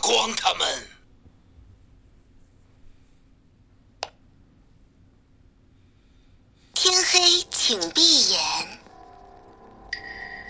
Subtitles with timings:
[0.00, 0.86] 光他们。
[6.74, 8.40] 天黑，请闭眼。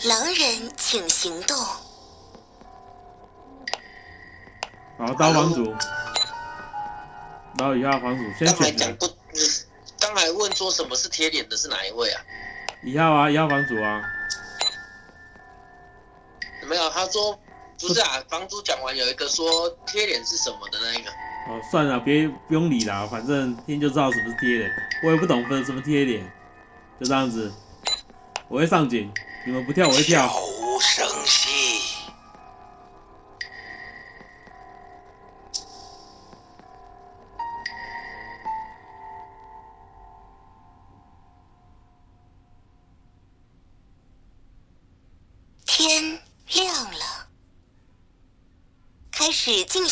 [0.04, 1.56] 狼人，请行动。
[4.98, 5.64] 好，刀房主，
[7.58, 9.16] 然后以下房主先刚才选人，讲不，
[9.98, 12.22] 刚才问说什么是贴脸的是哪一位啊？
[12.82, 14.02] 一号啊，一号房主啊，
[16.68, 17.38] 没有，他说
[17.80, 21.10] 不是啊，房主讲完有一个说贴脸是什么的那一个，
[21.48, 24.70] 哦，算了，别不用理啦，反正听就知道什么是贴脸，
[25.04, 26.24] 我也不懂分什么贴脸，
[26.98, 27.52] 就这样子，
[28.48, 29.12] 我会上警，
[29.46, 31.06] 你们不跳我会跳，悄无声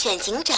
[0.05, 0.55] 选警长。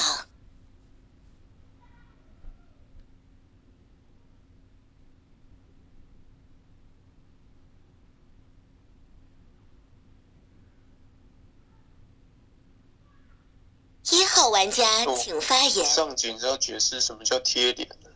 [14.11, 15.87] 一号玩家哦请发言。
[15.87, 18.13] 上警是要解释什么叫贴脸的。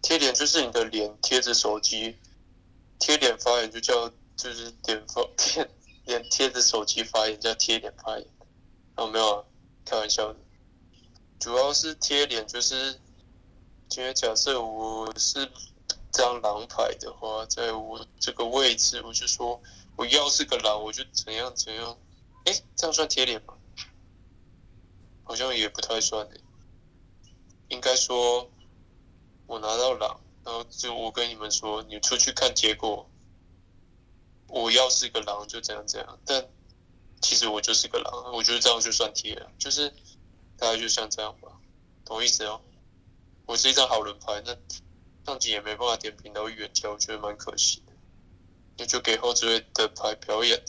[0.00, 2.16] 贴脸就是你的脸贴着手机，
[2.98, 5.70] 贴脸发言就叫就是点发贴
[6.06, 8.26] 脸贴着手机发言叫贴脸发言。
[8.96, 9.44] 哦，没有啊，
[9.84, 10.38] 开玩笑的。
[11.40, 13.00] 主要是贴脸，就是
[13.88, 15.50] 今天假设我是
[16.12, 19.58] 张狼牌的话，在我这个位置，我就说
[19.96, 21.96] 我要是个狼，我就怎样怎样。
[22.44, 23.54] 哎，这样算贴脸吗？
[25.24, 26.40] 好像也不太算诶。
[27.68, 28.50] 应该说，
[29.46, 33.08] 我拿到狼，然后就我跟你们说，你出去看结果，
[34.46, 36.46] 我要是个狼就这样这样，但
[37.22, 39.94] 其实我就是个狼，我觉得这样就算贴了，就是
[40.60, 41.48] 大概就像这样吧，
[42.04, 42.60] 懂意思哦？
[43.46, 44.54] 我是一张好人牌，那
[45.24, 47.92] 上级也没办法点评到预言家，我觉得蛮可惜的，
[48.76, 50.62] 那就给后置位的牌表演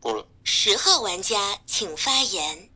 [0.00, 0.26] 不了。
[0.44, 2.68] 十号玩家请发言。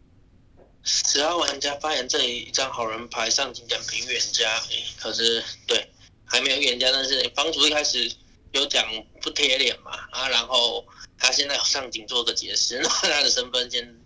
[0.82, 5.90] 十号玩家发言这一张好人牌上警点评预言家，诶可是对
[6.24, 8.10] 还没有预言家，但是房主一开始
[8.52, 8.86] 有讲
[9.20, 10.86] 不贴脸嘛啊，然后
[11.18, 14.03] 他现在有上警做个解释， 那他的身份先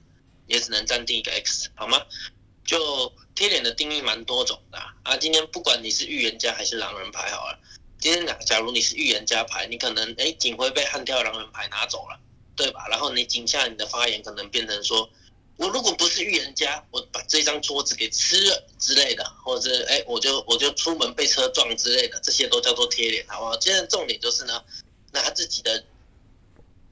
[0.48, 2.02] 也只能暂定一个 X 好吗？
[2.64, 7.58] 就贴脸的定义蛮多种的啊，今天不管你是预言家还是狼人牌好了，
[8.00, 12.18] 今天假假如你是预言家牌，你可能诶警徽被悍跳狼人牌拿走了，
[12.56, 12.88] 对吧？
[12.88, 15.08] 然后你警下你的发言可能变成说。
[15.56, 23.58] 我如果不是预言家，我把这张桌子给吃了之类的，或者是哎，我就我就出门被车撞之类的，这些都叫做贴脸，好不好？
[23.60, 24.62] 现在重点就是呢，
[25.10, 25.84] 拿自己的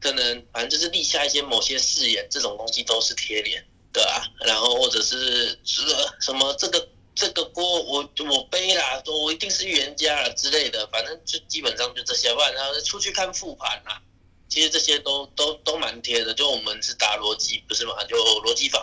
[0.07, 4.23] 可能反正就是立下一些某些誓言，这种东西都是贴脸，对啊。
[4.39, 5.83] 然后或者是这
[6.21, 14.01] 什么这个这个锅我我背啦，我一定是预言家啊之类的，反正就基本上就这些，不然然后出去看复盘啦。
[14.49, 18.05] 其实这些都都都蛮贴的，就我们是打逻辑，不是嘛？
[18.05, 18.81] 就逻辑坊。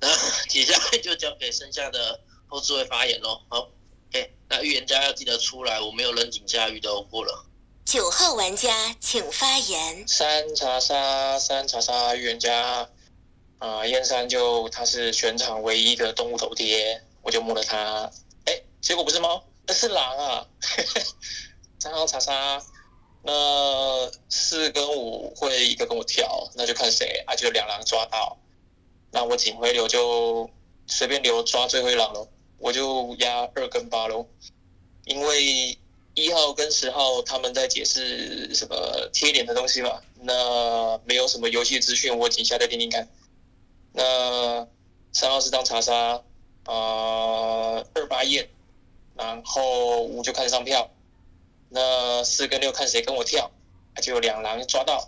[0.00, 0.08] 那
[0.48, 3.42] 接下来就交给剩下的后置位发言喽。
[3.50, 3.70] 好
[4.08, 7.44] ，OK，那预言家要记得出来，我没有人警下狱的，我过了。
[7.86, 10.08] 九号玩家请发言。
[10.08, 12.90] 三查杀，三查杀预言家，
[13.58, 18.10] 啊、燕山就他是全场唯一的动物头贴，我就摸了他，
[18.44, 20.44] 哎，结果不是猫，那是狼啊！
[21.78, 22.60] 三号查杀，
[23.22, 27.22] 那四跟五会一个跟我跳，那就看谁。
[27.28, 28.36] 啊，就两狼抓到，
[29.12, 30.50] 那我警徽流就
[30.88, 32.26] 随便留抓最后一狼喽，
[32.58, 34.26] 我就压二跟八喽，
[35.04, 35.78] 因为
[36.16, 43.06] 一号跟十号他们在解释什么贴脸的东西吧，那没有什么游戏资讯，我警下再听听看。
[43.92, 44.66] 那
[45.12, 46.22] 三号是当查杀，
[46.64, 48.48] 呃，二八验，
[49.14, 50.90] 然后五就看上票，
[51.68, 53.50] 那四跟六看谁跟我跳，
[54.02, 55.06] 就两狼抓到。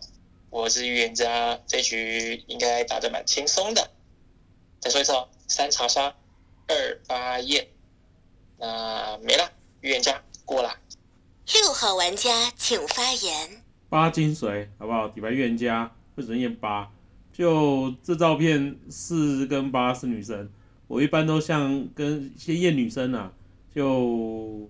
[0.51, 3.91] 我是预言家，这局应该打得蛮轻松的。
[4.79, 6.15] 再说一次哦，三查杀，
[6.67, 7.69] 二八验，
[8.59, 9.51] 那没了，
[9.81, 10.79] 预言家过了。
[11.55, 13.63] 六号玩家请发言。
[13.89, 15.09] 八金水好不好？
[15.09, 16.91] 底牌预言家为什么验八？
[17.33, 20.51] 就这照片四跟八是女生，
[20.89, 23.33] 我一般都像跟先验女生啊，
[23.75, 24.69] 就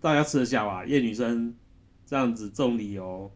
[0.00, 0.84] 大家吃得下吧？
[0.84, 1.56] 验女生
[2.06, 3.32] 这样子重理由，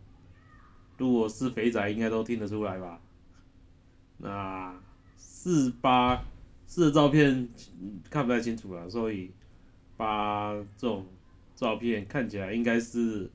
[0.97, 3.01] 如果是肥仔应该都听得出来吧？
[4.19, 4.77] 那
[5.17, 6.23] 四八
[6.69, 7.49] 四的照片
[8.11, 9.33] 看不太清楚了，所以
[9.97, 11.05] 八这种
[11.55, 13.31] 照片看起来应该是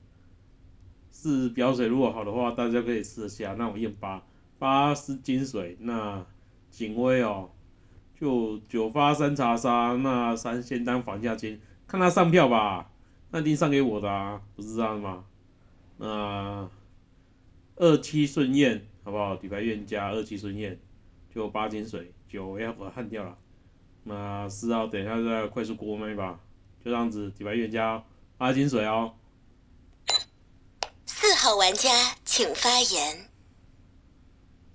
[1.11, 3.55] 是表水，如果好的话，大家可以试一下。
[3.57, 4.23] 那我验八，
[4.57, 6.25] 八是金水，那
[6.69, 7.49] 警徽哦，
[8.19, 12.91] 就九发三查杀，那三先当房价金，看他上票吧，
[13.31, 15.25] 那一定上给我的啊，不是这样吗？
[15.97, 16.69] 那
[17.75, 19.35] 二七顺验好不好？
[19.35, 20.79] 底牌院加二七顺验，
[21.33, 23.37] 就八金水，九要把焊掉了。
[24.03, 26.39] 那四号等一下再快速过麦吧，
[26.83, 28.03] 就这样子，底牌院加
[28.39, 29.13] 八金水哦。
[31.05, 33.29] 四号玩家请发言。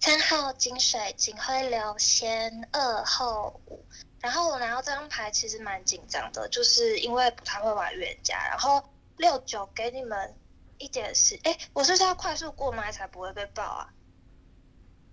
[0.03, 3.83] 三号金水警徽流先二后五，
[4.21, 8.37] 然后我拿到这张牌其实蛮紧张的，就是因为不太会玩预言家。
[8.51, 10.37] 然后六九给你们
[10.77, 13.89] 一点时，哎，我是不是要快速过麦才不会被爆啊？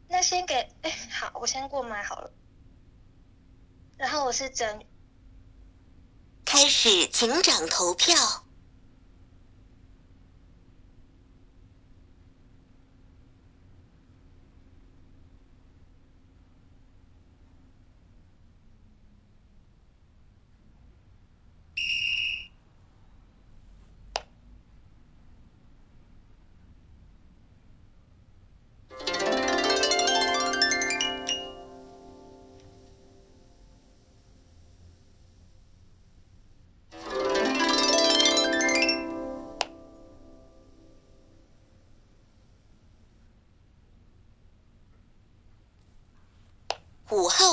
[0.10, 2.30] 那先给，哎，好，我先过麦好了。
[3.96, 4.86] 然后我是真，
[6.46, 8.16] 开始警长投票。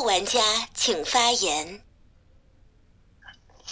[0.09, 0.41] 玩家
[0.73, 1.83] 请发言。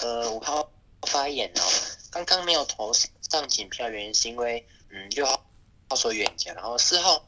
[0.02, 0.70] 呃，五号
[1.06, 1.62] 发言哦。
[2.10, 5.46] 刚刚没有投上警票，原因是因为嗯六号
[5.88, 7.26] 号说预言家，然后四号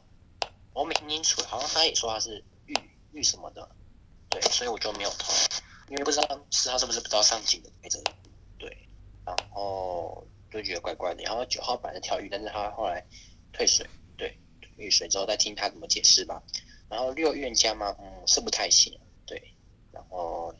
[0.73, 2.75] 我没听清楚，好像他也说他是预
[3.11, 3.67] 预什么的，
[4.29, 5.33] 对，所以我就没有投，
[5.89, 7.99] 因为不知道四号是不是不知道上警的规则，
[8.59, 8.87] 对，
[9.25, 11.23] 然后就觉得怪怪的。
[11.23, 13.03] 然后九号本来是跳预，但是他后来
[13.53, 16.43] 退水，对，退水之后再听他怎么解释吧。
[16.89, 17.95] 然后六预言家吗？
[17.99, 19.53] 嗯，是不太行，对，
[19.91, 20.55] 然后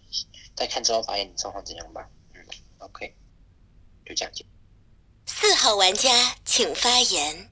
[0.55, 2.07] 再看之后发现状况怎样吧。
[2.35, 2.45] 嗯
[2.77, 3.15] ，OK，
[4.05, 4.45] 就这样子。
[5.25, 7.49] 四号玩家请发言。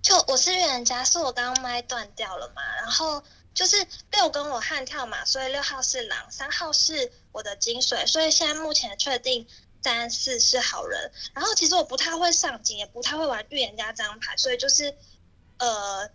[0.00, 3.22] 就我是预言家，是我刚刚麦断掉了嘛，然后
[3.52, 9.46] 就是六跟我悍跳嘛，所以六号是狼，三号是我的金水，所以现在目前确定
[9.82, 11.12] 三四是好人。
[11.34, 14.96] 然后其实我不太会上警，也不太会玩预言家这张牌，所以就是
[15.58, 16.10] 呃。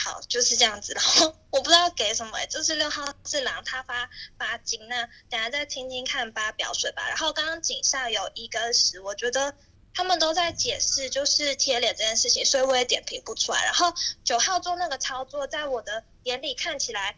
[0.00, 0.92] 好，就是这样子。
[0.94, 4.86] 然后我不知道给什么，就是六号是狼，他发八金。
[4.86, 7.08] 那等下再听听看八表水吧。
[7.08, 9.52] 然后刚刚井上有一跟十，我觉得
[9.92, 13.64] 他们都在解释就是贴脸这件事情，所以我也点评不出来。
[13.64, 13.92] 然后
[14.22, 17.16] 九号做那个操作，在我的眼里看起来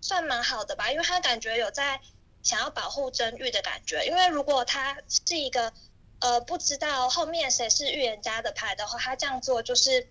[0.00, 2.00] 算蛮好的吧，因为他感觉有在
[2.42, 4.04] 想要保护真玉的感觉。
[4.04, 5.72] 因为如果他是一个
[6.18, 10.08] 呃不知道后面谁是预言家的牌的话，他这样做就是。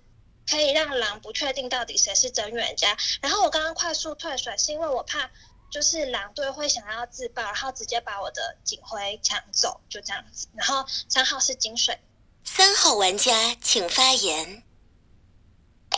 [0.50, 2.96] 可以让狼不确定到底谁是真预言家。
[3.22, 5.32] 然后我刚刚快速退水，是因为我怕
[5.72, 10.48] 就是狼队会想要自爆，然后直接把我的警徽抢走，就这样子。
[10.56, 11.98] 然后三号是金水，
[12.44, 14.64] 三号玩家请发言。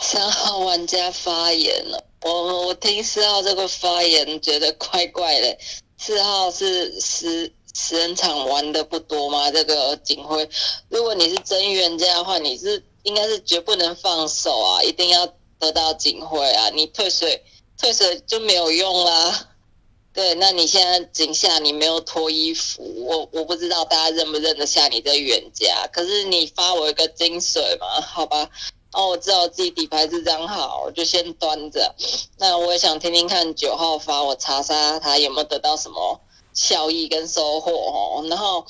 [0.00, 5.58] 三号玩家发言了，我我听四号这个发言觉得怪怪的。
[5.98, 9.50] 四号是十十人场玩的不多吗？
[9.50, 10.48] 这个警徽，
[10.88, 12.82] 如果你是真预言家的话，你是。
[13.08, 14.82] 应该是绝不能放手啊！
[14.82, 15.26] 一定要
[15.58, 16.68] 得到警徽啊！
[16.68, 17.42] 你退水
[17.78, 19.48] 退水就没有用啦。
[20.12, 25.88] 对，那你现在井下你没有脱衣服，我我不知道大家认不认得下你的远家。
[25.92, 28.50] 可是你发我一个金水嘛，好吧？
[28.92, 31.94] 哦，我知道我自己底牌是这样好，我就先端着。
[32.36, 36.20] 那我也想听听看九号发我查杀他有没有得到什么
[36.52, 38.26] 效益跟收获哦。
[38.28, 38.66] 然后。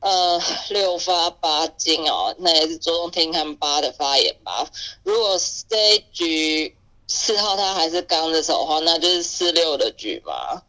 [0.00, 0.40] 呃，
[0.70, 4.68] 六发八金哦，那也是着重听看八的发言吧。
[5.02, 5.36] 如果
[5.68, 6.76] 这一局
[7.06, 10.62] 四号他还是刚的手的话，那就是四六的局嘛。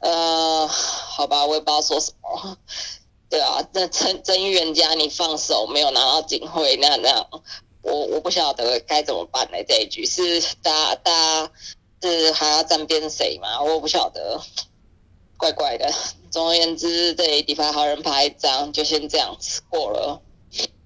[0.00, 2.58] 呃，好吧，我也不知道说什么。
[3.30, 7.26] 对啊，那真真预言家你放手没有拿到警徽，那那
[7.82, 9.56] 我我不晓得该怎么办呢？
[9.66, 11.52] 这一局是大大家
[12.02, 13.62] 是还要站边谁嘛？
[13.62, 14.42] 我不晓得。
[15.38, 15.92] 怪怪的，
[16.32, 20.22] 总而言之，这底牌好人牌一张就先这样子过了。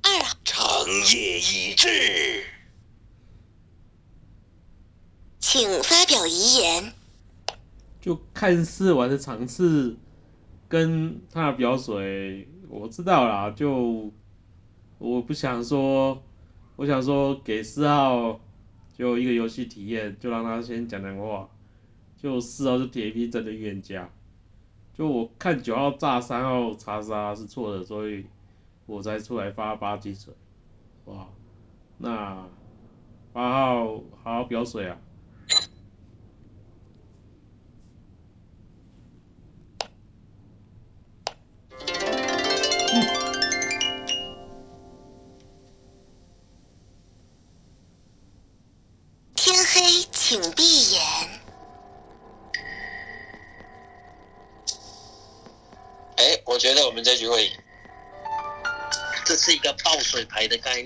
[0.02, 0.66] 二长
[1.14, 2.44] 夜已至，
[5.38, 6.92] 请发表遗言。
[8.00, 9.96] 就看似玩的场次
[10.68, 13.50] 跟他的表水，我知道啦。
[13.50, 14.12] 就
[14.98, 16.24] 我不想说，
[16.74, 18.40] 我想说给四号
[18.98, 21.48] 就一个游戏体验，就让他先讲讲话。
[22.20, 24.10] 就四号是铁皮真的预言家。
[24.96, 28.24] 就我看九号炸三号查杀是错的，所以
[28.86, 30.32] 我才出来发八金水，
[31.04, 31.26] 哇，
[31.98, 32.48] 那
[33.34, 34.96] 八号好好表水啊。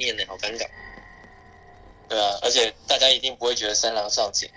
[0.01, 0.67] 念呢，好尴尬。
[2.09, 4.51] 对啊，而且大家一定不会觉得三郎上警。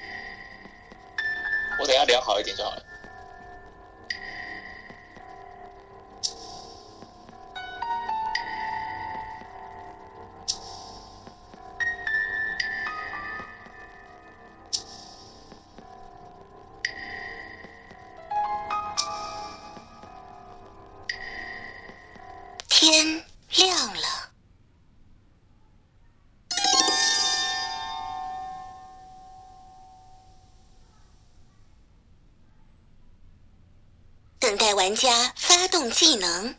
[1.79, 2.92] 我等下聊好一点就好了。
[34.93, 36.55] 玩家发动技能。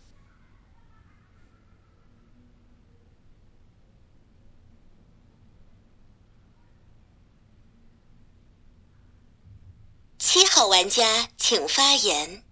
[10.19, 12.43] 七号玩家请发言。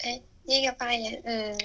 [0.00, 1.58] 哎，第一个发言，嗯，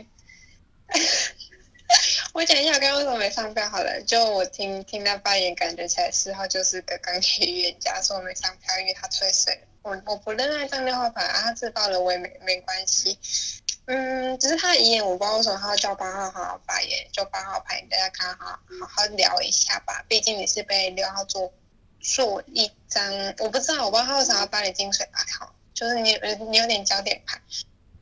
[2.32, 4.02] 我讲一下我刚刚为什么没上票好了。
[4.08, 9.68] 就我听听他发言，感觉起来四号就是个钢铁预言家，说没上票，因为他退水了。
[9.88, 13.17] 我我不认那张六号牌啊，他自爆了我也没没关系。
[13.86, 20.03] 嗯，只是他的遗言我不知道为什么他要叫八号好好发言，就八号牌你大家看好好好聊一下吧。
[20.10, 21.53] 毕竟你是被六号做
[22.01, 27.39] 做一张，我不知道我不知道他为啥要把你金水牌好，就是你你有点焦点牌。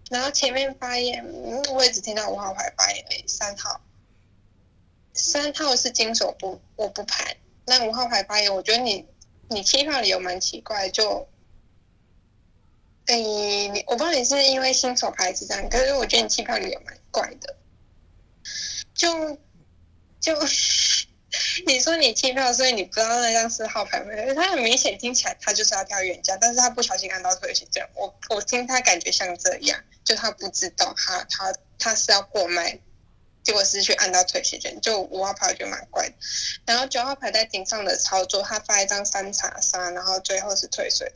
[0.10, 1.24] 然后前面发言，
[1.72, 3.80] 我也只听到五号牌发言而已，三号，
[5.14, 9.06] 三号是金手不我不盘，那五号牌发言，我觉得你
[9.50, 11.28] 你七号理由蛮奇怪，就，
[13.08, 17.56] 诶、你我不知道你是因为新手牌是这样，可是我觉得你气票理由蛮怪的，
[18.94, 19.38] 就
[20.20, 20.34] 就
[21.68, 24.12] 你说你气票，所以你不知道那张是号牌吗？
[24.34, 32.80] 他很明显听起来他就是要挑原价，但是他不小心按到退行这样，我我听他感觉像这样，就他不知道他他他是要过麦，
[33.44, 36.16] 结果是去按到退行券，就五号牌就蛮怪的。
[36.66, 41.14] 然后九号牌在顶上的操作，他发一张三叉杀，然后最后是退水。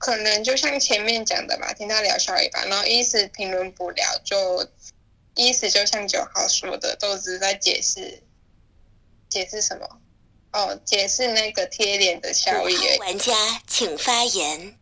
[0.00, 4.66] 可能就像前面讲的吧，听他聊笑一把，然后意思评论不了，就
[5.34, 8.22] 意思就像九号说的，都只是在解释
[9.28, 10.00] 解释什么？
[10.52, 12.74] 哦，解释那个贴脸的效益。
[12.74, 13.34] 五号玩家
[13.66, 14.78] 请发言。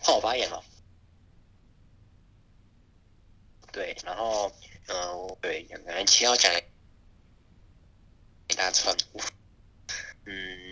[0.00, 0.64] 换我发言了。
[3.70, 4.50] 对，然后，
[4.86, 6.50] 嗯、对，刚才七号讲
[8.48, 8.96] 一大串，
[10.24, 10.67] 嗯，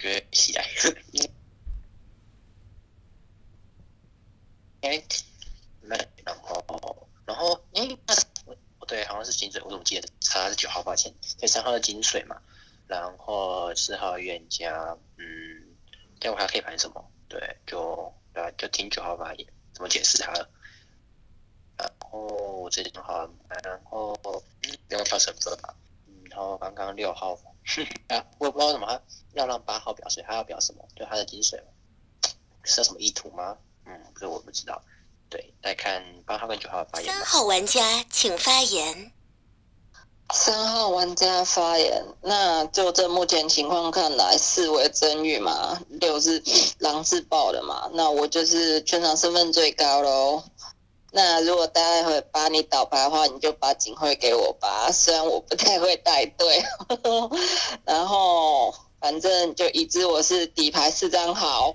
[0.00, 0.64] 觉起来，
[4.82, 5.02] 哎，
[5.82, 8.14] 那然后，然后，哎，那
[8.78, 12.40] 不对，好像是金水，我怎么记得他是九号发现，对，三号是金水嘛，
[12.86, 15.76] 然后四号预言家，嗯，
[16.18, 17.10] 待会还可以盘什么？
[17.28, 20.32] 对，就对啊，就听九号发言，怎么解释他。
[21.76, 22.26] 然后
[22.62, 23.28] 我这里正好，
[23.62, 24.42] 然后嗯
[24.88, 25.74] 不用跳成分吧，
[26.06, 27.38] 嗯，然后刚刚六号，
[28.08, 29.00] 啊，我也不知道怎么他
[29.34, 30.84] 要让八号表示，他要表什么？
[30.94, 31.66] 对他的金水吗？
[32.64, 33.56] 是有什么意图吗？
[33.86, 34.82] 嗯，这我不知道。
[35.28, 37.12] 对，来看八号跟九号的发言。
[37.12, 39.12] 三号玩家请发言。
[40.32, 46.42] 三号玩家发言，那就这目前情况看来，四为真玉嘛，六是
[46.78, 50.44] 狼自爆的嘛，那我就是全场身份最高喽。
[51.12, 56.62] 那如果待会把你倒牌的话，你就把警徽给我吧， 虽然我不太会带队，
[57.84, 61.74] 然后反正就已知我是底牌四张好，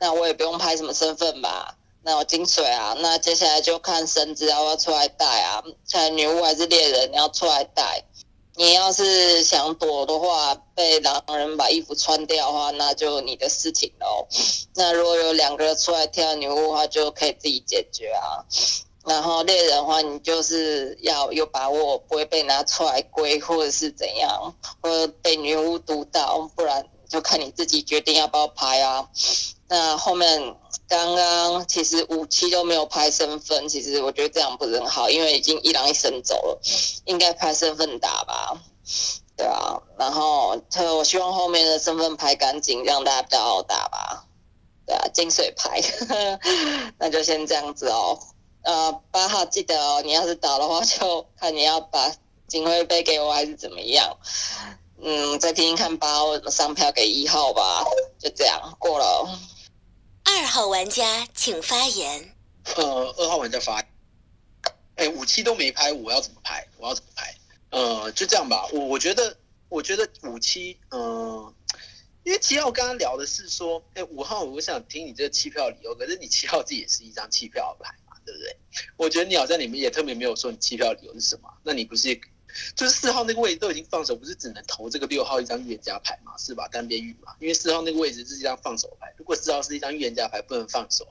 [0.00, 1.76] 那我也不用拍什么身份吧。
[2.04, 8.02] 那我金水啊，那接下来就看神子要不要出来带啊，看女巫还是猎人你要出来带。
[8.54, 14.26] 你要是想躲的话，被狼人把衣服穿掉的话，那就你的事情喽。
[14.76, 18.44] 那如果有两个人出来跳女巫的话，就可以自己解决啊。
[19.04, 29.06] 然后猎人的话，你就是要有把握不会被拿出来归，或者是怎样，或者被女巫毒到，不然就看你自己决定要不要拍啊。
[29.68, 30.56] 那后面
[30.88, 36.60] 刚刚其实五期都没有拍身份，其实我觉得这样不是很好，因为已经一狼一神走了，
[37.04, 38.58] 应该拍身份打吧。
[39.36, 40.58] 对啊，然后
[40.96, 44.24] 我希望后面的身份拍干净，让大家比较好打吧。
[44.86, 45.82] 对啊，金水牌，
[46.98, 48.18] 那就先这样子哦。
[48.62, 52.10] 呃，八号记得哦，你要是打的话，就看你要把
[52.46, 54.16] 警徽杯给我还是怎么样。
[55.04, 57.84] 嗯，再听听看八号怎么上票给一号吧。
[58.20, 59.38] 就这样过了哦。
[60.24, 62.36] 二号玩家请发言。
[62.76, 63.84] 呃，二号玩家发，
[64.94, 66.64] 哎，五期都没拍，我要怎么拍？
[66.78, 67.34] 我要怎么拍？
[67.70, 68.68] 呃，就这样吧。
[68.72, 69.36] 我我觉得，
[69.68, 71.52] 我觉得五期，呃，
[72.22, 78.56] 因为七号刚刚聊的是说，哎，五号我想听你这个弃票理由，可是你七号自己也是一张弃票牌嘛，对不对？
[78.96, 82.08] 我觉得你好像你们也特别没有说你弃票理由是什么，那你不是
[82.74, 86.68] 就是四号那个位置都已经放手，不是只能投这个六号一张预言家牌嘛，是吧？
[86.68, 91.06] 单边预嘛，因为四号那个位置是一张放手牌，如果四号是一张预言家牌，不能放手，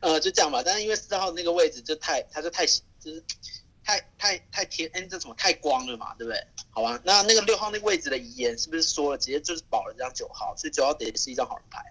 [0.00, 0.62] 呃，就这样吧。
[0.64, 3.22] 但是因为四号那个位置就太，它就太就是
[3.84, 6.40] 太太太天，哎，这什么太光了嘛，对不对？
[6.70, 11.84] 好吧，那那个六号那个位置的遗言是不是说了，直接就是保了这张九号，所以九号得是一张好人牌，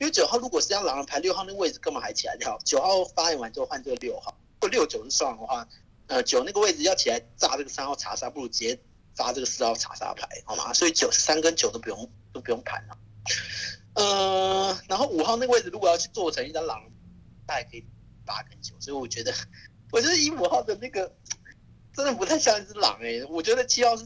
[0.00, 2.58] 因为九号如果是张狼人牌，六号那个位置干嘛还起来跳？
[2.64, 5.68] 九号发言完之后换这个六号，如果六九是双的话，
[6.06, 8.78] 呃，九那个位置要起来炸这个三号查杀，不如直接
[9.14, 10.72] 炸这个四号查杀牌，好吗？
[10.72, 12.98] 所以九三跟九都不用都不用盘了，
[13.94, 16.90] 呃，然后五号那个位置如果要去做成一张狼
[17.46, 17.84] 大概可以
[18.24, 19.32] 八跟九，所以我觉得，
[19.92, 21.14] 我觉得以五号的那个。
[21.96, 24.04] 真的不太像一只狼哎，我觉得七号是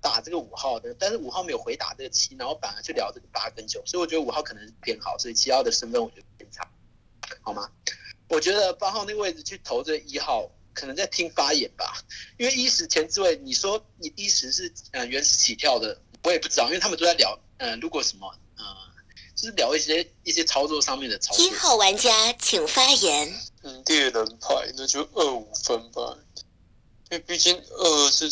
[0.00, 6.70] 打这个五号的，但是五号没有回打这个七，然后反而去聊这个八跟九，所以我觉得五号可能是偏好，所以七号的身份我觉得偏差，
[7.40, 7.68] 好吗？
[8.28, 12.04] 我觉得八号那个位置去投这一号，可能在听发言吧，
[12.36, 18.64] 因为一时前置位，你说你一时是呃原始起跳的，我也不知道，因为他们都在聊，嗯，如果什么，呃，
[19.34, 21.46] 就是聊一些一些操作上面的操作。
[21.46, 23.32] 一号玩家请发言。
[23.62, 26.18] 嗯，猎人牌那就二五分吧。
[27.10, 28.28] 因为毕竟二是，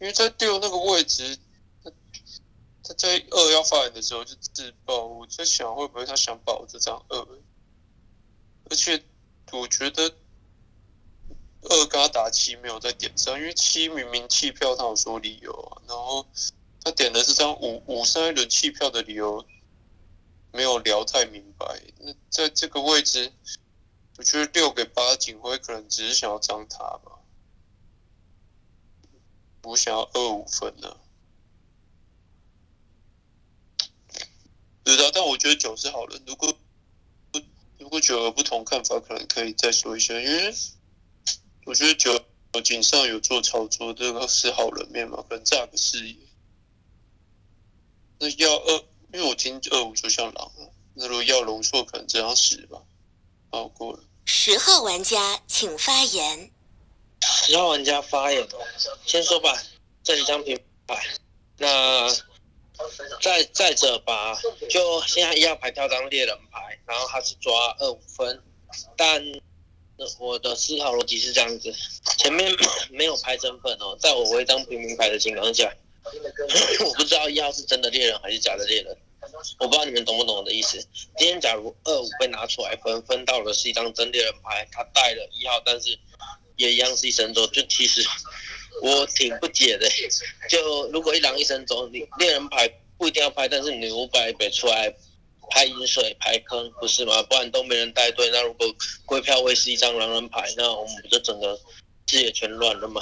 [0.00, 1.38] 因为在六那个位置，
[1.82, 1.92] 他
[2.82, 5.04] 他在二要发言的时候就自爆。
[5.04, 7.18] 我在想会不会他想保这张二，
[8.70, 9.02] 而且
[9.52, 10.12] 我觉得
[11.68, 16.26] 二跟他打七没有在点上，因为七明明弃票，他有说理由啊，然后
[16.82, 19.44] 他点的这张五五三轮弃票的理由
[20.52, 21.82] 没有聊太明白。
[21.98, 23.32] 那在这个位置。
[24.16, 27.18] 我觉得六给八警徽可能只是想要张他吧，
[29.64, 30.96] 我想要二五分呢。
[34.84, 36.22] 对的，但我觉得九是好人。
[36.28, 36.56] 如果
[37.76, 40.14] 如果九有不同看法，可能可以再说一下。
[40.14, 40.54] 因为
[41.64, 42.24] 我觉得九
[42.62, 46.16] 井上有做操作，这个是好人面嘛，可能炸个视野。
[48.18, 50.70] 那要二，因为我听二五就像狼了。
[50.94, 52.80] 那如果要龙硕，可能这样死吧。
[53.50, 54.00] 好过了。
[54.24, 56.50] 十号玩家请发言。
[57.20, 58.66] 十号玩家发言哦，
[59.04, 59.60] 先说吧，
[60.02, 61.02] 这几张平牌，
[61.58, 62.08] 那
[63.20, 68.42] 再再者吧，就现在一号牌跳张猎人牌，然后他是抓二五分，
[68.96, 69.22] 但
[70.18, 71.72] 我的思考逻辑是这样子，
[72.18, 72.50] 前面
[72.90, 75.72] 没有拍身份哦，在我为一张平民牌的情况下，
[76.84, 78.96] 我不知道一号是真的猎人还是假的猎人。
[79.58, 80.78] 我不知道你们懂不懂我的意思。
[81.16, 85.98] 今天假如二五被拿出来分，分到的是一张真猎人牌，他带了一号，但是
[86.56, 88.06] 也一样是一神走，就其实
[88.82, 89.88] 我挺不解的。
[90.50, 94.94] 就如果一狼一神走，你猎人牌不一定要拍，但是你五百北出来
[95.50, 97.22] 拍饮水、排坑，不是吗？
[97.24, 98.30] 不然都没人带队。
[98.30, 98.66] 那如果
[99.04, 101.58] 归票位是一张狼人牌，那我们不就整个
[102.06, 103.00] 视野全乱了吗？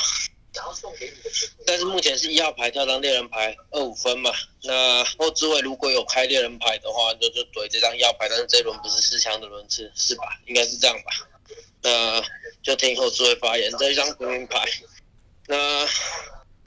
[1.65, 4.31] 但是目前是一号牌跳张猎人牌二五分嘛，
[4.63, 10.25] 那后置位如果有开猎人牌的话，就就怼这张一号牌，但是这轮不是四枪的轮次是吧？
[10.47, 11.29] 应该是这样吧？
[11.81, 12.23] 那
[12.63, 14.63] 就听后置位发言，这一张平民牌，
[15.47, 15.89] 那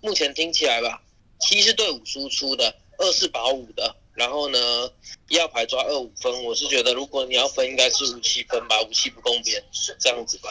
[0.02, 1.04] 目前听起来吧，
[1.40, 3.96] 七是对五输出的，二是保五的。
[4.16, 4.60] 然后呢，
[5.28, 9.62] 一号牌抓二五分，我是觉得如果你要分，应该是五七分吧，五七不公平，
[10.00, 10.50] 这样子吧。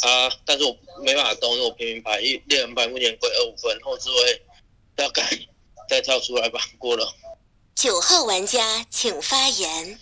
[0.00, 4.42] 啊，但是我没办法动，因为我平民牌一猎人牌目前归二五分，后置位
[4.96, 5.22] 大概
[5.88, 7.14] 再跳出来吧，过了。
[7.76, 10.00] 九号玩家请发言。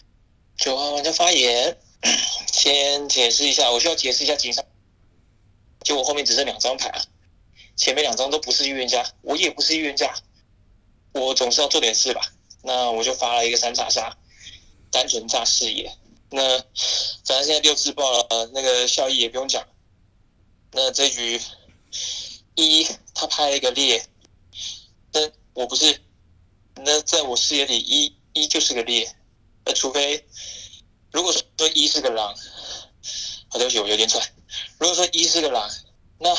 [0.56, 1.78] 九号玩家发言，
[2.50, 4.64] 先解释一下，我需要解释一下警上，
[5.82, 7.04] 就我后面只剩两张牌啊，
[7.76, 10.14] 前面两张都不是预言家，我也不是预言家，
[11.12, 12.22] 我总是要做点事吧。
[12.66, 14.16] 那我就发了一个三叉杀，
[14.90, 15.94] 单纯炸视野。
[16.30, 19.68] 那反正现在六次爆了，那个效益也不用讲。
[20.72, 21.38] 那这局
[22.54, 24.06] 一他拍了一个猎，
[25.12, 26.02] 那我不是，
[26.76, 29.14] 那在我视野里一一就是个猎。
[29.66, 30.26] 那除非
[31.12, 32.34] 如果说一是个狼，
[33.48, 34.26] 好对不起我有点喘。
[34.78, 35.70] 如果说一是个狼，
[36.18, 36.34] 那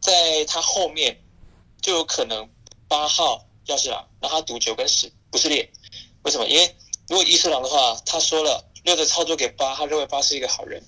[0.00, 1.20] 在他后面
[1.82, 2.48] 就有可能
[2.86, 3.47] 八号。
[3.68, 5.70] 要是狼，那他赌九跟十不是猎，
[6.22, 6.48] 为什么？
[6.48, 6.74] 因为
[7.08, 10.82] 如果一是狼的话，他说了六的操作给八，他认为八是一个好人。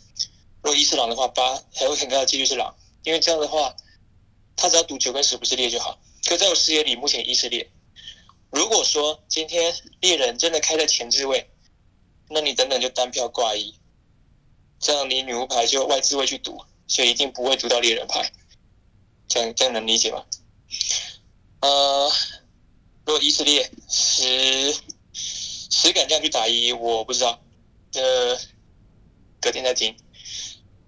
[0.62, 3.76] 如果一是狼的话，八还有很高的几率是狼，因为这样的话，
[4.56, 6.00] 他只要赌九跟十不是猎就好。
[6.26, 7.70] 可在我视野里，目前一是猎。
[8.50, 11.50] 如果说今天猎人真的开在前置位，
[12.30, 13.78] 那你等等就单票挂一，
[14.78, 18.32] 这样你女巫牌就外置位去赌，所以一定不会赌到猎人牌。
[19.28, 20.24] 这样这样能理解吗？
[21.60, 22.10] 呃。
[23.06, 24.74] 如果以色列十
[25.12, 27.40] 十敢这样去打一，我不知道，
[27.94, 28.38] 呃
[29.40, 29.96] 隔天再听。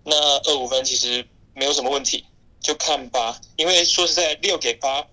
[0.05, 2.25] 那二五分其实没有什么问题，
[2.61, 3.41] 就看吧。
[3.57, 5.07] 因为说实在，六给八，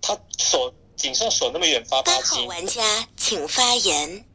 [0.00, 4.27] 他守仅剩守那么远发八八金，号玩家请发言。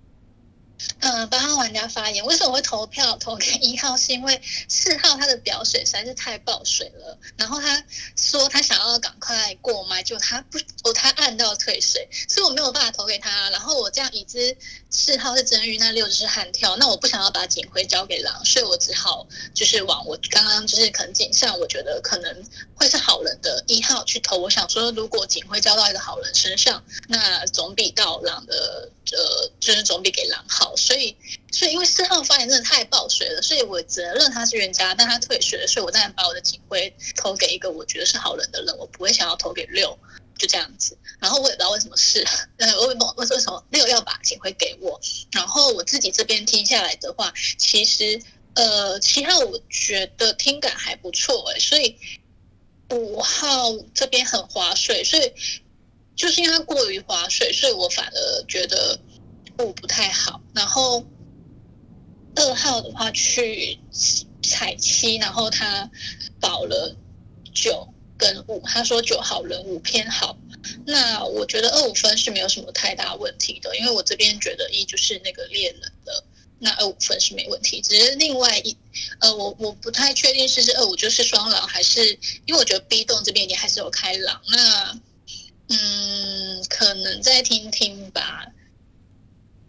[0.99, 3.97] 嗯，八号玩家发言，为什么我会投票投给一号？
[3.97, 7.83] 是因为四号他的表水实在是太爆水了，然后他
[8.15, 13.49] 说他想要赶快过麦，就他不，哦，他按到退水，所以我没有办法投给他。
[13.49, 14.55] 然后我这样已知
[14.89, 22.43] 四号是真玉，那六就是悍跳，那我不想要把警徽交给狼，所以我只好就是往我刚刚就是可能警上，我觉得可能
[22.75, 24.37] 会是好人的一号去投。
[24.37, 30.75] 我想说，如果警徽交到一个好人身上，那总比到狼的呃，就是总比给狼好。
[30.75, 31.15] 所以，
[31.51, 39.97] 所以因为四号发言真的太爆水了，所以我只能认他是冤家，但他退学了，所以我当然把我的警徽投给一个我觉得是好人的人，我不会想要投给六，
[40.37, 40.97] 就这样子。
[41.19, 42.25] 然后我也不知道为什么是，
[42.57, 44.99] 呃，我也不为什么六要把警徽给我。
[45.31, 48.21] 然后我自己这边听下来的话，其实
[48.55, 51.97] 呃，七号我觉得听感还不错哎，所以
[52.89, 55.31] 五号这边很划水，所以
[56.15, 58.99] 就是因为它过于划水，所以我反而觉得
[59.59, 60.41] 五不太好。
[60.53, 61.05] 然后
[62.35, 63.79] 二号的话去
[64.41, 65.89] 踩七，然后他
[66.39, 66.95] 保了
[67.53, 70.37] 九跟五，他说九好人五偏好。
[70.85, 76.23] 那我觉得二五分是没有什么太大问题的，因为我这边觉得一就是那个猎人的，
[76.59, 77.81] 那二五分是没问题。
[77.81, 78.77] 只是另外一
[79.19, 84.99] 呃，我我不太确定是是二五就是双狼，还是因为我觉得 B 栋这边也还是有开狼，那
[85.73, 88.45] 嗯，可能再听听吧。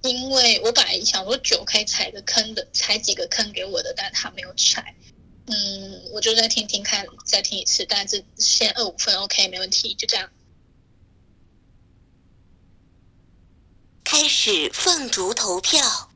[0.02, 4.94] 因为我本来想说九可以踩个坑的，踩几个坑给我的，但他没有踩。
[5.46, 10.30] 嗯，我就再听听看，再听一次，但是先二五分 OK 没问题，就这样。
[14.04, 16.10] 开始凤竹投票。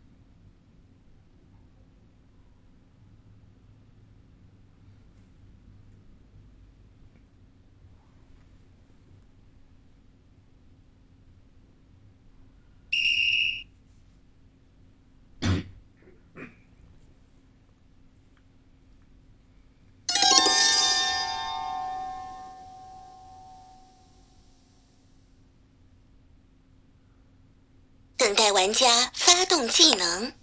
[28.29, 30.35] 等待玩家发动技能。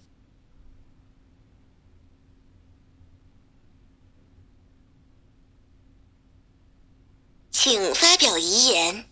[7.52, 9.08] 请发表遗言。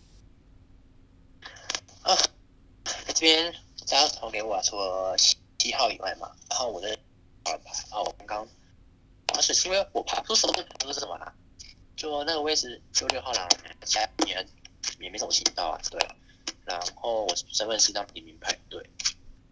[2.01, 2.17] 啊，
[3.13, 3.53] 这边
[3.87, 5.15] 大家投给我，除了
[5.57, 6.99] 七号以外嘛，然后我的
[7.45, 8.45] 二牌，然后我刚刚
[9.25, 11.33] 打水是因为我爬不出什么不是什么啦，
[11.95, 13.47] 就那个位置就六号狼，
[13.85, 14.45] 其他也
[14.99, 16.15] 也没什么情到啊，对啊，
[16.65, 18.83] 然后我身份是一张平民牌，对，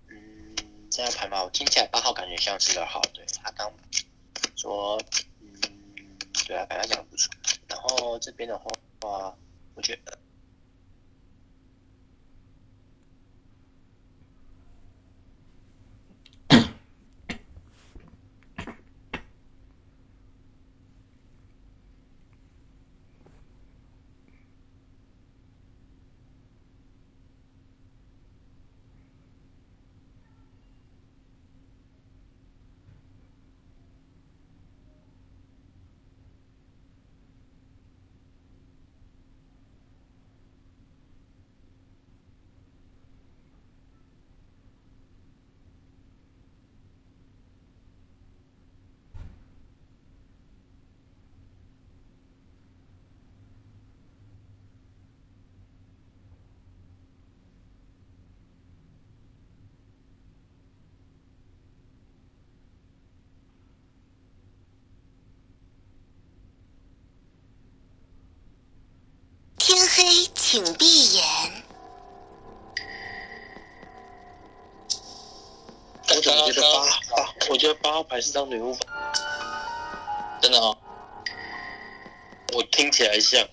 [0.10, 0.56] 嗯，
[0.90, 3.72] 这样牌嘛，我听起来八号感觉像是二号，对他刚
[4.56, 5.00] 说，
[5.40, 7.32] 嗯，对啊，感觉讲的不错，
[7.68, 8.68] 然后这边的话，
[9.76, 10.18] 我觉得。
[69.66, 70.04] 天黑，
[70.54, 71.24] 请闭眼。
[76.10, 77.34] 我怎么觉得八八？
[77.50, 78.86] 我觉得八号牌是张女巫牌，
[80.44, 80.78] 真的哦，
[82.54, 83.44] 我听起来像，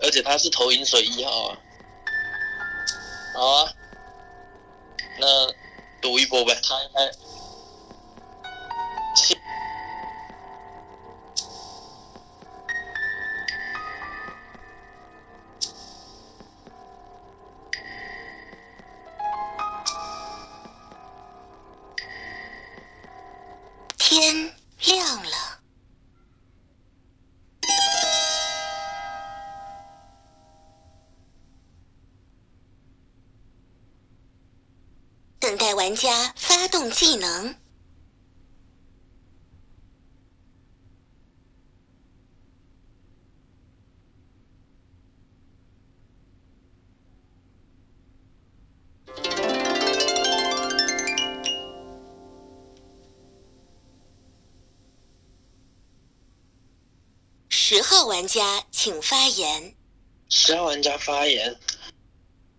[0.00, 1.58] 而且他是投饮水一号啊，
[3.34, 3.70] 好啊，
[5.18, 5.26] 那
[6.00, 6.60] 赌一波呗，开
[6.94, 7.18] 开，七
[24.08, 25.60] 天亮了。
[35.40, 37.65] 等待玩家发动技能。
[58.16, 59.74] 玩家请发言。
[60.30, 61.54] 十号玩家发言。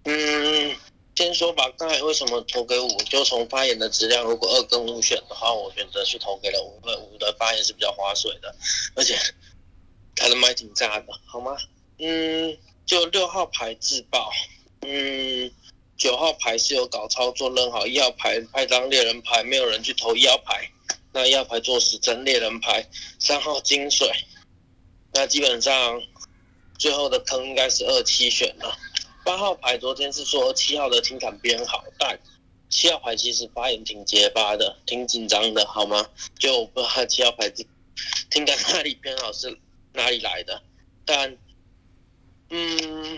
[0.04, 0.78] 嗯，
[1.16, 2.88] 先说吧，刚才为什么投给五？
[3.10, 8.56] 就从发言的质量，如果二跟五选的话，我选择去投给了五，因为五的发言是比较划水的，
[8.94, 9.18] 而且
[10.16, 11.58] 他的麦挺炸的，好吗？
[11.98, 14.32] 嗯，就六号牌自爆，
[14.82, 15.52] 嗯，
[15.98, 20.70] 九号牌是有搞操作扔好，一号牌拍张猎人牌，没有人去投一号牌，
[21.12, 22.88] 那一号牌做死真猎人牌，
[23.20, 24.08] 三号金水。
[25.14, 26.02] 那基本上
[26.78, 28.78] 最后的坑应该是二七选了。
[29.24, 32.20] 八号牌昨天是说七号的听感编好，但
[32.70, 36.08] 七号牌其实发言挺结巴的，挺紧张的，好吗？
[36.38, 37.52] 就不知道七号牌
[38.30, 39.60] 听感哪里编好是
[39.94, 40.62] 哪里来的。
[41.04, 41.38] 但
[42.50, 43.18] 嗯，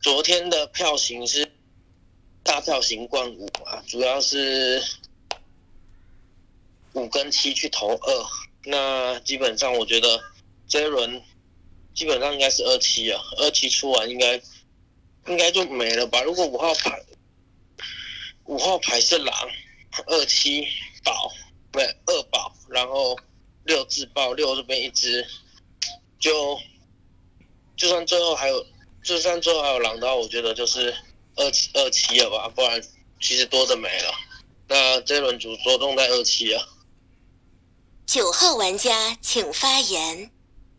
[0.00, 1.50] 昨天的票型是
[2.42, 4.82] 大票型冠五啊，主要是
[6.92, 8.26] 五跟七去投二。
[8.64, 10.20] 那基本上我觉得。
[10.70, 11.20] 这一轮
[11.94, 14.40] 基本上应该是二七啊，二七出完应该
[15.26, 16.22] 应该就没了吧？
[16.22, 17.04] 如果五号牌
[18.44, 19.34] 五号牌是狼，
[20.06, 20.64] 二七
[21.02, 21.32] 宝
[21.72, 23.18] 对二宝，然后
[23.64, 25.26] 六自爆六这边一只，
[26.20, 26.56] 就
[27.76, 28.64] 就算最后还有
[29.02, 30.94] 就算最后还有狼的话，我觉得就是
[31.34, 32.48] 二七二七了吧？
[32.54, 32.80] 不然
[33.20, 34.14] 其实多的没了。
[34.68, 36.64] 那这轮主着重在二七啊。
[38.06, 40.30] 九号玩家请发言。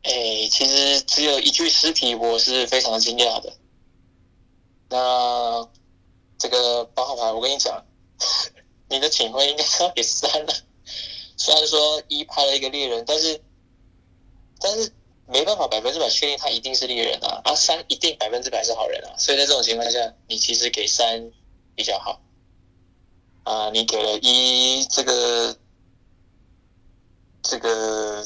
[0.04, 3.54] 哎，其实只有一具尸体，我是非常惊讶的。
[4.90, 5.70] 那
[6.40, 7.86] 这个八号牌，我跟你讲，
[8.90, 10.54] 你的警徽应该要给三了。
[11.38, 13.42] 虽然说一拍了一个猎人，但是
[14.60, 14.92] 但是
[15.28, 17.42] 没办法百分之百确定他一定是猎人啊。
[17.44, 19.14] 啊，三一定百分之百是好人啊。
[19.20, 21.32] 所以在这种情况下，你其实给三
[21.76, 22.20] 比较好。
[23.44, 25.56] 啊，你给了一这个
[27.44, 28.26] 这个。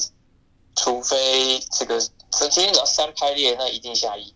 [0.76, 4.34] 除非这个今天只要三拍列，那一定下一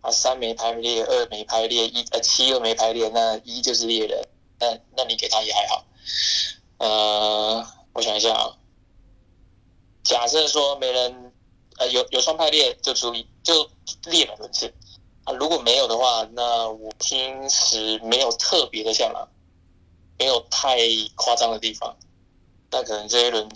[0.00, 4.28] 啊，三没拍列，二没拍列，一呃七又没拍列，那一就是猎人，
[4.60, 5.84] 那那你给他也还好。
[6.78, 8.56] 呃，我想一下啊，
[10.04, 11.32] 假设说没人
[11.78, 13.68] 呃有有双排列就足以就
[14.04, 14.72] 猎人轮次
[15.24, 19.28] 啊，如果没有的话，那我平时没有特别的像狼，
[20.18, 20.78] 没有太
[21.16, 21.96] 夸张的地方，
[22.70, 23.48] 那可能这一轮。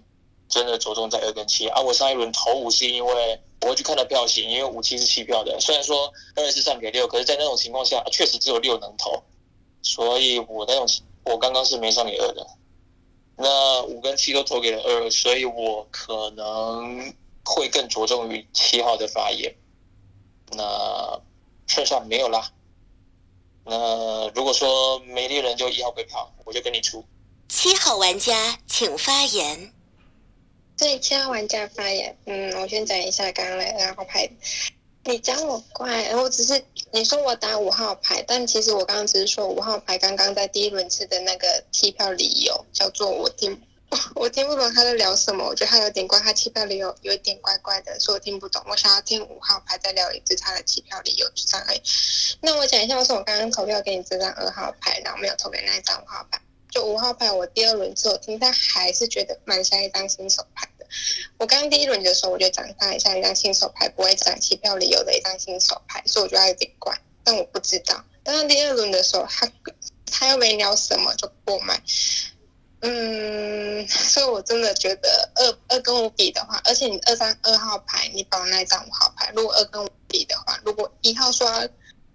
[0.48, 1.80] 真的着重在二跟七啊！
[1.80, 5.60] 我上一轮投五是因为我会去看到票型，因为五七是弃票的。
[5.60, 9.22] 虽然说二是上给六，可是在那种情况下，确实只有六能投，
[9.82, 10.86] 所以我那种
[11.24, 12.46] 我刚刚是没上给二的。
[13.36, 19.54] 那五跟七都投给了二，所以我可能会更着重于七号的发言。
[20.52, 21.20] 那
[21.66, 22.50] 剩下没有啦。
[23.64, 27.04] 那如果说没猎人就一号归票，我就跟你出。
[27.48, 29.74] 七号玩家请发言。
[30.78, 32.16] 对，七号玩家发言。
[32.26, 34.30] 嗯，我先讲一下刚刚那号牌。
[35.04, 36.62] 你讲我怪，我只是
[36.92, 43.60] 你说我打五号牌，但其实我刚刚只是说五号牌刚刚在第一轮次的那个弃票理由叫做我听
[44.14, 48.62] 我听不懂他在聊什么，我觉得他有点怪，他弃票理由有点怪怪的，所以我听不懂。
[48.68, 51.82] 我想要听五号牌再聊一次他的弃票理由，就这样而已。
[52.42, 56.38] 那我讲一下，我说我刚刚投票给你这张二号牌，然后没有投给那一张五号牌。
[56.70, 60.86] 就五号牌，我第二轮之后听，但还是觉得蛮像一张新手牌的。
[61.38, 66.98] 我刚刚第一轮的时候，我就讲它很像一张新手牌，不会讲弃票理由的一张新手牌，所以我觉得有点怪。
[67.24, 69.50] 但我不知道，但是第二轮的时候，他
[70.06, 71.82] 他又没聊什么就过麦。
[72.80, 81.66] 嗯，所以我真的觉得二二跟五比的话，而且你二张二号牌，你保那张五号牌，如果二跟五比的话，如果一号刷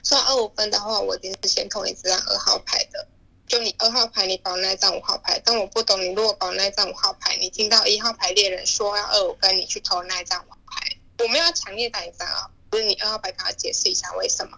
[0.04, 3.08] 刷二五分的话，我一定是先同意这张二号牌的。
[3.46, 12.50] 就你二号牌，你保那张五号牌，但我不懂你如果保那张五号牌，你听到一号牌猎人说要二五分，你去投那一张五号牌，我们要强烈打一张啊！
[12.70, 14.58] 不是你二号牌，跟他解释一下为什么？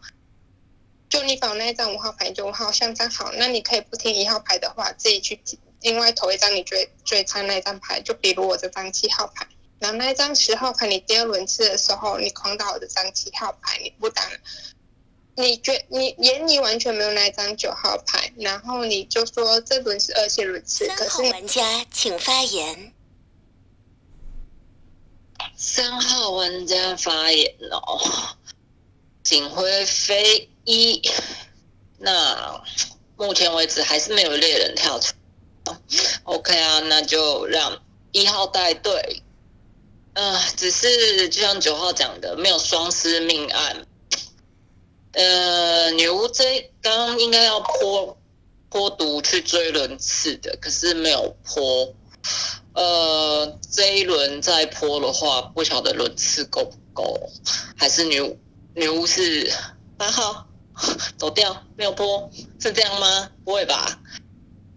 [1.09, 5.39] 就你保那张五号牌，就五号像张好，那你可以不听一号牌的话，自己去
[5.81, 9.47] 另外投一张你最最差那张牌，就比如我这张七号牌，
[9.79, 14.23] 然后那一张十号牌，你第二轮次的时候，你狂打我这张七号牌，你不打。
[15.37, 22.93] 你觉你眼里完全没有那张九号牌，然后你就说这轮是二线轮次，可是玩家请发言。
[25.57, 27.99] 三号玩家发言哦，
[29.23, 31.01] 警徽飞一，
[31.97, 32.63] 那
[33.17, 35.13] 目前为止还是没有猎人跳出。
[36.23, 39.21] OK 啊，那就让一号带队。
[40.13, 43.85] 呃，只是就像九号讲的，没有双尸命案。
[45.15, 48.17] 呃，女巫这刚刚应该要泼
[48.69, 51.93] 泼毒去追轮次的，可是没有泼。
[52.73, 57.29] 呃，这一轮再泼的话，不晓得轮次够不够，
[57.77, 58.37] 还是女
[58.73, 59.49] 女巫是
[59.97, 60.47] 八号
[61.17, 63.31] 走掉没有泼，是这样吗？
[63.45, 64.01] 不会吧？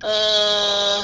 [0.01, 1.03] 嗯、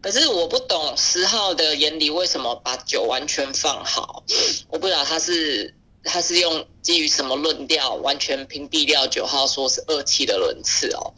[0.00, 4.22] 可是我不懂十号的眼里为什么把酒完全放好，
[4.68, 11.12] 我不知道他是他是用基于什么论调完全屏蔽掉九号说是二期的轮次哦。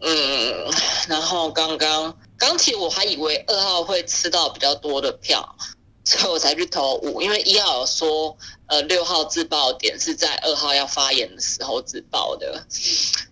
[0.00, 0.70] 嗯，
[1.08, 5.56] 然后刚刚刚其实我还以为二号会吃到比较多的票，
[6.04, 12.64] 所以我才去投五，因为一号有说呃六号自爆点是在二号要发言的时候自爆的，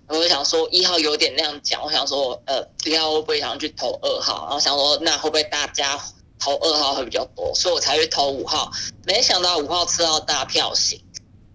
[0.09, 5.97] 我想说一号有点那样讲，我想说呃一号会不会想去投二号，然后想说那会不会大家
[6.39, 8.71] 投二号会比较多，所以我才去投五号，
[9.05, 11.03] 没想到五号吃到大票型。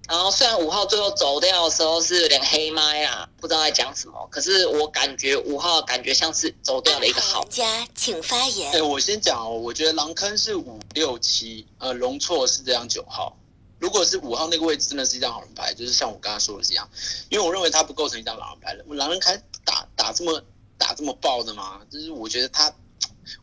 [0.08, 7.50] 然后虽然五号最后走掉的时候是有点黑麦啊，不知道在讲什么，可是我感觉五号感觉像是走掉了一个好玩。
[7.50, 8.82] 家请发言哎、。
[8.82, 13.38] 我先讲哦，我觉得狼坑是五六七，呃，龙错是这张九号。
[13.80, 16.89] 如果是五号那个位置，真的是一张好人牌，就是像我刚刚说的这样，
[17.30, 18.84] 因为我认为它不构成一张狼人牌了。
[18.96, 20.44] 狼人开打打这么
[20.78, 22.74] 打这么爆的嘛，就是我觉得他，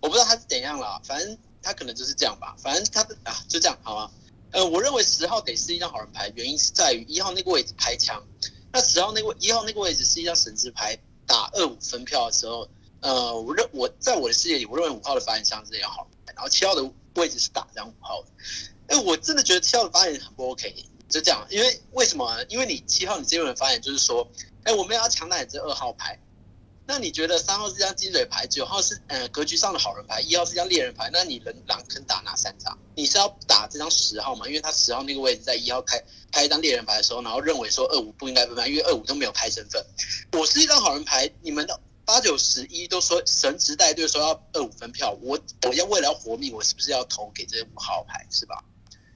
[0.00, 4.10] 我不知道他是怎样啦，反正他可能就是这样吧，反正他啊就这样好吗？
[4.50, 8.22] 呃，我认为十号得是一张好人牌，原因是在于一号那个位置开枪，
[8.72, 12.66] 那十号那个一号那个位置是一张神之牌，打二五分票的时候，
[13.00, 18.28] 呃，我认我在我的视野里，我认为五号的发言像是这样好人牌，然后七号的位置是打这张五号的。
[18.86, 20.74] 哎，我真的觉得七号的发言很不 OK，
[21.10, 22.42] 就这样，因为为什么？
[22.48, 24.26] 因为你七号你这轮发言就是说，
[24.64, 26.18] 哎，我们要强打你这二号牌，
[26.90, 32.78] 那你觉得三号是张金水牌，九号是呃格局上的好人牌，一号是张猎人牌，那你能狼坑打哪三张？
[32.96, 34.46] 你是要打这张十号吗？
[34.46, 39.84] 因为他十号那个位置在一号开开一张猎人牌的时候，然后认为说二五不应该分牌，因为二五都没有开身份。
[40.32, 48.64] 我是一张好人牌，你们的八九十一都说神职带队说要二五分票，我我要为了要活命，我是不是要投给这五号牌是吧？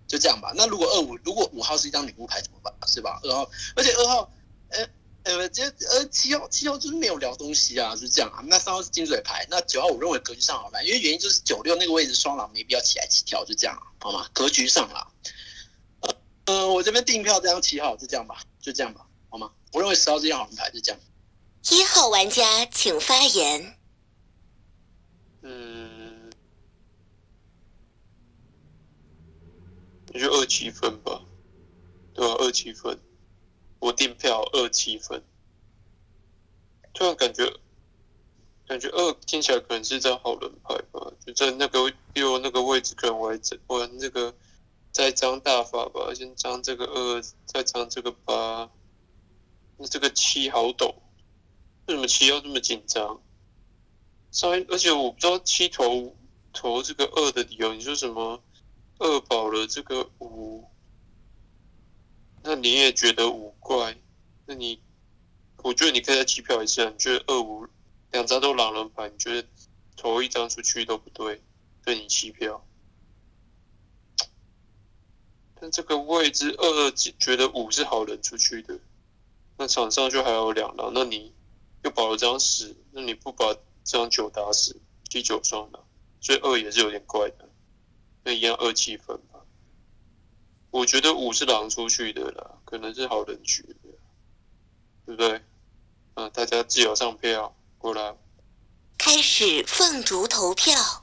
[0.07, 0.53] 就这样吧。
[0.55, 2.75] 那如果二五如果五号是一张女巫牌怎么办？
[2.87, 3.19] 是吧？
[3.23, 4.31] 二号，而且二号，
[4.69, 4.87] 呃
[5.25, 8.43] 呃，这呃七号七号就是没有聊东西啊，就是这样啊。
[8.47, 14.29] 那三号是金水牌，那九号我认为格局上好吧，因为原因就是九六那个位置双狼没必要起来起跳，就这样、啊，好吗？
[14.33, 15.09] 格局上啦。
[16.01, 16.15] 呃
[16.47, 19.53] 呃，我这边订票这张七号就这样吧，就这样吧，好吗？
[19.73, 21.01] 我认为十号这张好人牌就这样。
[21.71, 23.79] 一号玩家请发言。
[25.43, 26.33] 嗯，
[30.13, 31.23] 那就二七分吧，
[32.15, 32.99] 对吧、二七分，
[33.83, 35.21] 我订票二七分。
[36.95, 37.53] 突然感觉，
[38.65, 44.37] 感觉二听起来可能是张好人牌吧，就在那个六那个位置，可能我还在玩这个
[44.93, 48.71] 再张大法吧，先张这个二，再张这个八，
[49.79, 50.95] 那这个七好陡，
[51.87, 53.21] 为什么七要这么紧张？
[54.31, 56.15] 上一，而且我不知道七投
[56.53, 58.41] 投这个二的理由，你说什么
[58.99, 60.69] 二保了这个五，
[62.45, 63.97] 那你也觉得五怪，
[64.47, 64.83] 那你，
[65.59, 67.69] 我觉得你可以再弃票一次啊，你觉得二五
[68.11, 69.49] 两张都狼人牌，你觉得
[69.97, 71.41] 投一张出去都不对，
[71.85, 72.67] 对你弃票。
[75.61, 78.81] 但这个位置二二觉得五是好人出去的，
[79.57, 81.33] 那场上就还有两狼，那你
[81.85, 85.85] 又保了张十，那你不把这张九打死，第九双狼，
[86.21, 87.49] 所以二也是有点怪的，
[88.25, 89.21] 那一样二七分。
[90.73, 93.91] 我觉得五是狼出去的啦，可能是好人局的，
[95.05, 95.43] 对不对？
[96.15, 98.17] 嗯，大家自由上票过来。
[98.97, 101.02] 开始凤竹投票。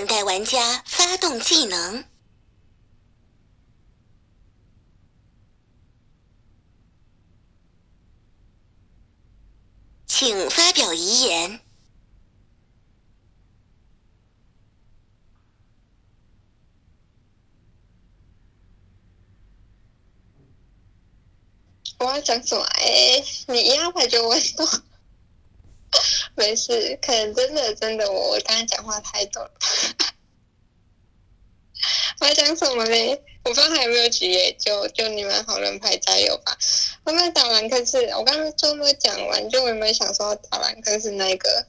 [0.00, 2.06] 等待玩家发动技能。
[10.06, 11.60] 请发表遗言。
[21.98, 22.62] 我要讲什么？
[22.62, 24.82] 哎、你一号牌就问我，
[26.40, 29.50] 没事，可能真的真的我我刚刚讲话太多了。
[32.20, 33.22] 我要讲什么嘞？
[33.44, 36.56] 我不知道还有没有举耶，就就你们好人牌加油吧！
[37.04, 41.66] 我们打兰克斯，我刚刚周末讲完，就原本想说打兰克斯那个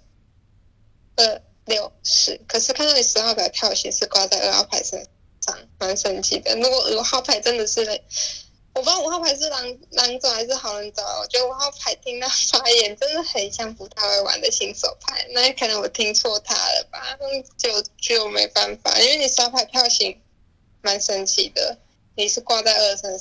[1.18, 5.06] 二六十，可是看到你十号牌票型是挂在二号牌身
[5.46, 6.56] 上，蛮神奇的。
[6.56, 8.02] 如果五号牌真的是，
[8.74, 17.18] 我不知道五号牌是狼狼走还是好人走，我觉得五号牌听到发言真的很像不太会玩的新手牌，那可能我听错他了吧？
[17.58, 20.22] 就就没办法，因为你十号牌票型。
[20.84, 21.78] 蛮神奇的，
[22.16, 23.12] 你是挂在二三，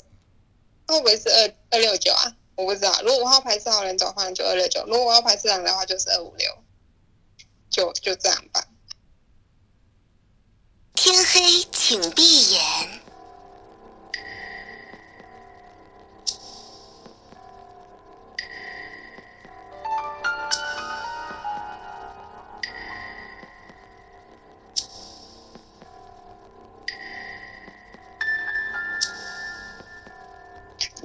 [0.87, 2.35] 会不会是二二六九啊？
[2.55, 3.03] 我不知道。
[3.03, 6.57] 如果五号牌是好人走的话，就二六九；如果五号牌是狼的话，就是二五六。
[7.69, 8.67] 就就这样吧。
[10.95, 13.01] 天黑，请闭眼。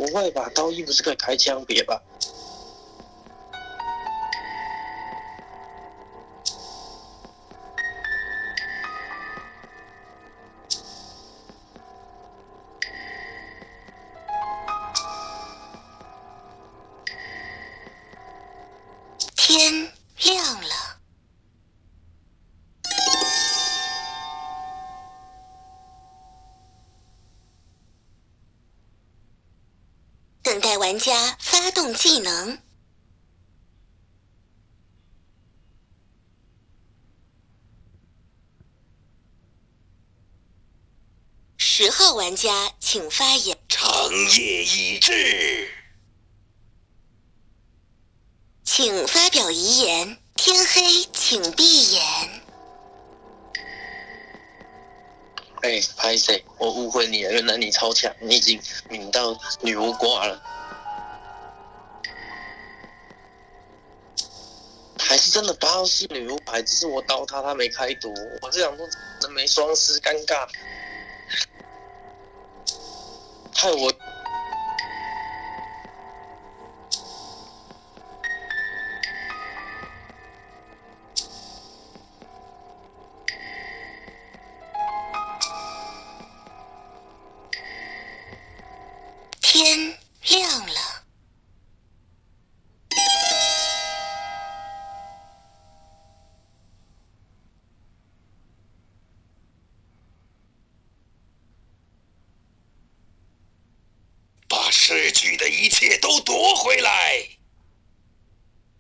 [0.06, 0.50] 不会吧？
[0.54, 2.00] 刀一不是可以开枪别吧？
[41.78, 43.58] 十号玩家请发言。
[43.68, 45.68] 长夜已至，
[48.64, 50.18] 请发表遗言。
[50.38, 52.02] 天黑，请闭眼。
[55.64, 56.46] 哎，拍谁？
[56.58, 58.58] 我误会你了，原来你超强，你已经
[58.90, 60.42] 抿到女巫挂了。
[64.98, 68.14] 还是真的八号是女巫牌，只是我刀他，他没开毒。
[68.42, 68.88] 我这两步
[69.20, 70.48] 真没双失，尴尬。
[73.56, 73.94] 害我